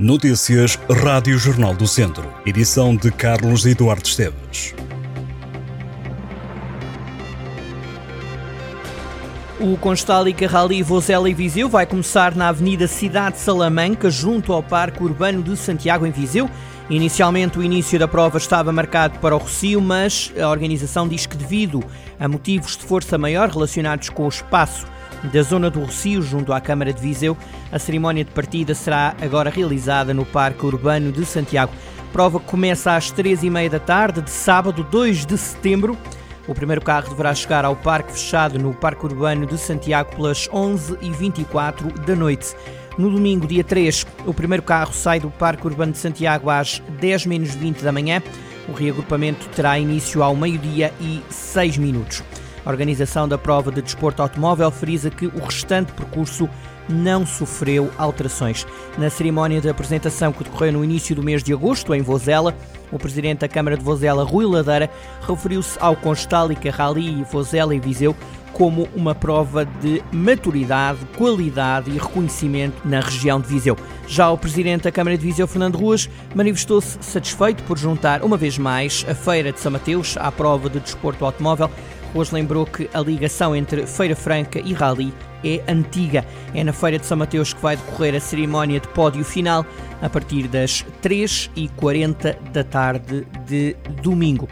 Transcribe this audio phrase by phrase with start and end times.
[0.00, 2.32] Notícias Rádio Jornal do Centro.
[2.46, 4.74] Edição de Carlos Eduardo Esteves.
[9.60, 15.02] O Constálica Rally Vozela e Viseu vai começar na Avenida Cidade Salamanca, junto ao Parque
[15.02, 16.48] Urbano de Santiago, em Viseu.
[16.88, 21.36] Inicialmente, o início da prova estava marcado para o Rocio, mas a organização diz que,
[21.36, 21.84] devido
[22.18, 24.86] a motivos de força maior relacionados com o espaço
[25.24, 27.36] da zona do Rocio, junto à Câmara de Viseu,
[27.70, 31.72] a cerimónia de partida será agora realizada no Parque Urbano de Santiago.
[31.98, 35.96] A prova começa às três e meia da tarde de sábado, 2 de setembro.
[36.48, 41.92] O primeiro carro deverá chegar ao parque fechado no Parque Urbano de Santiago pelas 11h24
[42.04, 42.56] da noite.
[42.98, 47.26] No domingo, dia 3, o primeiro carro sai do Parque Urbano de Santiago às 10
[47.26, 48.20] menos 20 da manhã.
[48.68, 52.22] O reagrupamento terá início ao meio-dia e 6 minutos.
[52.64, 56.48] A organização da prova de desporto automóvel frisa que o restante percurso
[56.88, 58.66] não sofreu alterações.
[58.98, 62.54] Na cerimónia de apresentação que decorreu no início do mês de agosto, em Vozela,
[62.90, 64.90] o presidente da Câmara de Vozela, Rui Ladeira,
[65.26, 68.14] referiu-se ao Constálica Rally Vozela e Viseu
[68.52, 73.76] como uma prova de maturidade, qualidade e reconhecimento na região de Viseu.
[74.06, 78.58] Já o presidente da Câmara de Viseu, Fernando Ruas, manifestou-se satisfeito por juntar uma vez
[78.58, 81.70] mais a Feira de São Mateus à prova de desporto automóvel
[82.12, 86.26] Hoje lembrou que a ligação entre Feira Franca e Rally é antiga.
[86.52, 89.64] É na Feira de São Mateus que vai decorrer a cerimónia de pódio final
[90.02, 94.48] a partir das 3h40 da tarde de domingo.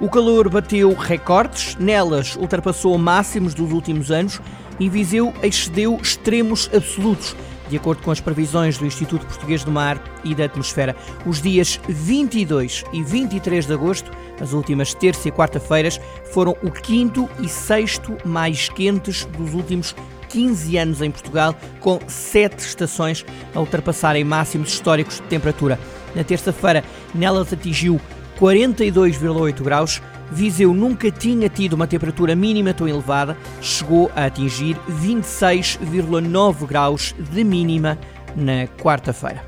[0.00, 4.40] O calor bateu recordes, nelas ultrapassou máximos dos últimos anos
[4.80, 7.36] e Viseu excedeu extremos absolutos
[7.72, 10.94] de acordo com as previsões do Instituto Português do Mar e da Atmosfera.
[11.24, 15.98] Os dias 22 e 23 de agosto, as últimas terça e quarta-feiras,
[16.32, 19.96] foram o quinto e sexto mais quentes dos últimos
[20.28, 25.80] 15 anos em Portugal, com sete estações a ultrapassarem máximos históricos de temperatura.
[26.14, 27.98] Na terça-feira, nelas atingiu
[28.38, 30.02] 42,8 graus,
[30.32, 37.44] Viseu nunca tinha tido uma temperatura mínima tão elevada, chegou a atingir 26,9 graus de
[37.44, 37.98] mínima
[38.34, 39.44] na quarta-feira.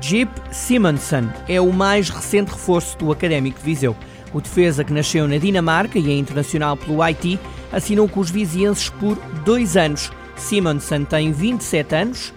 [0.00, 3.94] Jeep Simonsen é o mais recente reforço do Académico de Viseu.
[4.32, 7.38] O defesa que nasceu na Dinamarca e é internacional pelo Haiti
[7.72, 10.10] assinou com os vizienses por dois anos.
[10.36, 12.34] Simonsen tem 27 anos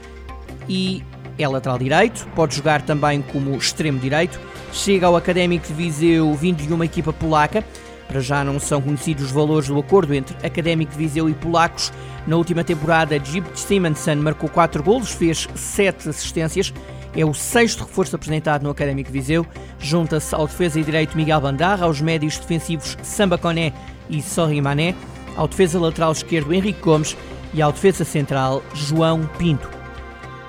[0.70, 1.02] e
[1.40, 4.40] é lateral direito, pode jogar também como extremo direito
[4.74, 7.64] chega ao Académico de Viseu vindo de uma equipa polaca.
[8.08, 11.94] Para já não são conhecidos os valores do acordo entre Académico de Viseu e polacos.
[12.28, 16.74] Na última temporada, Jib Simonsen marcou 4 golos, fez 7 assistências.
[17.16, 19.46] É o sexto reforço apresentado no Académico de Viseu.
[19.80, 23.72] Junta-se ao defesa e direito Miguel Bandarra, aos médios defensivos Samba Coné
[24.10, 24.96] e Sorri Mané,
[25.36, 27.16] ao defesa lateral esquerdo Henrique Gomes
[27.54, 29.83] e ao defesa central João Pinto.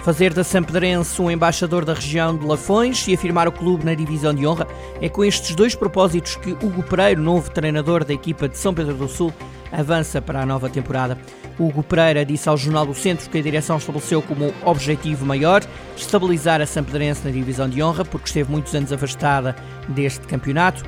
[0.04, 4.34] Fazer da Sampedrense um embaixador da região de Lafões e afirmar o clube na divisão
[4.34, 4.66] de honra
[5.00, 8.93] é com estes dois propósitos que Hugo Pereira, novo treinador da equipa de São Pedro
[8.93, 9.32] do Sul,
[9.72, 11.16] avança para a nova temporada.
[11.59, 15.64] Hugo Pereira disse ao Jornal do Centro que a direção estabeleceu como objetivo maior
[15.97, 19.56] estabilizar a Sampedrense na divisão de honra, porque esteve muitos anos afastada
[19.88, 20.84] deste campeonato.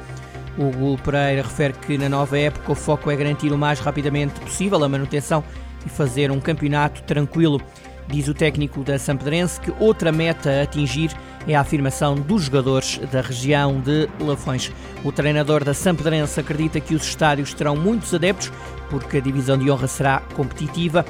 [0.59, 4.84] Hugo Pereira refere que na nova época o foco é garantir o mais rapidamente possível
[4.84, 5.43] a manutenção
[5.87, 7.62] e fazer um campeonato tranquilo.
[8.09, 11.11] Diz o técnico da Sampedrense que outra meta a atingir
[11.47, 14.71] é a afirmação dos jogadores da região de Lafões.
[15.05, 18.53] O treinador da Sampedrense acredita que os estádios terão muitos adeptos,
[18.91, 21.05] porque a divisão de honra será competitiva,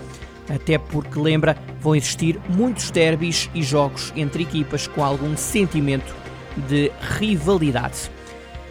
[0.48, 6.14] até porque, lembra, vão existir muitos derbys e jogos entre equipas com algum sentimento
[6.68, 8.10] de rivalidade.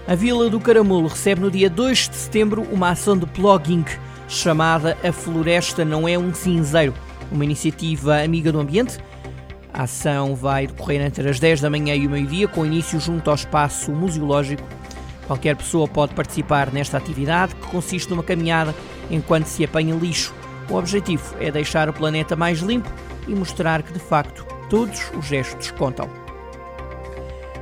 [0.07, 3.86] A Vila do Caramulo recebe no dia 2 de setembro uma ação de plugging
[4.28, 6.94] chamada A Floresta Não É um Cinzeiro
[7.31, 8.97] uma iniciativa amiga do ambiente.
[9.74, 13.30] A ação vai decorrer entre as 10 da manhã e o meio-dia, com início junto
[13.30, 14.63] ao espaço museológico.
[15.28, 18.74] Qualquer pessoa pode participar nesta atividade, que consiste numa caminhada
[19.09, 20.34] enquanto se apanha lixo.
[20.69, 22.90] O objetivo é deixar o planeta mais limpo
[23.28, 26.09] e mostrar que, de facto, todos os gestos contam.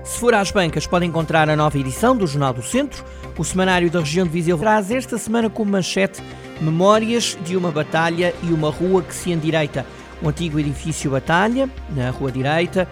[0.04, 3.04] Se for às bancas, pode encontrar a nova edição do Jornal do Centro.
[3.38, 6.22] O semanário da região de Viseu traz esta semana como manchete
[6.64, 9.86] Memórias de uma batalha e uma rua que se endireita.
[10.22, 12.88] O antigo edifício Batalha, na Rua Direita,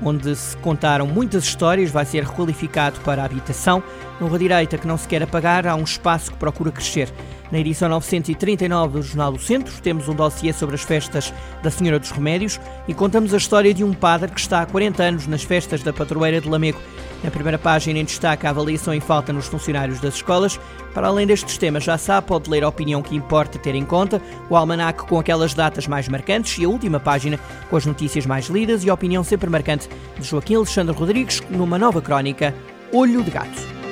[0.00, 3.82] onde se contaram muitas histórias, vai ser requalificado para habitação.
[4.20, 7.12] Na Rua Direita, que não se quer apagar, há um espaço que procura crescer.
[7.50, 11.98] Na edição 939 do Jornal do Centro, temos um dossiê sobre as festas da Senhora
[11.98, 15.42] dos Remédios e contamos a história de um padre que está há 40 anos nas
[15.42, 16.78] festas da Padroeira de Lamego
[17.22, 20.58] Na primeira página, em destaque a avaliação em falta nos funcionários das escolas.
[20.92, 24.20] Para além destes temas, já sabe, pode ler a opinião que importa ter em conta,
[24.50, 27.38] o almanac com aquelas datas mais marcantes e a última página
[27.70, 29.88] com as notícias mais lidas e a opinião sempre marcante
[30.18, 32.54] de Joaquim Alexandre Rodrigues numa nova crónica,
[32.92, 33.82] Olho de Gato.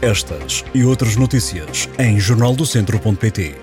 [0.00, 3.54] Estas e outras notícias em jornaldocentro.pt